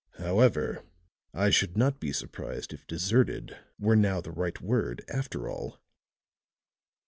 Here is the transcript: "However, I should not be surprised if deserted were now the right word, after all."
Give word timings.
"However, 0.17 0.83
I 1.31 1.51
should 1.51 1.77
not 1.77 1.99
be 1.99 2.11
surprised 2.11 2.73
if 2.73 2.87
deserted 2.87 3.55
were 3.77 3.95
now 3.95 4.19
the 4.19 4.31
right 4.31 4.59
word, 4.59 5.05
after 5.07 5.47
all." 5.47 5.79